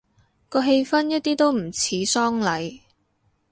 [0.49, 2.79] 個氣氛一啲都唔似喪禮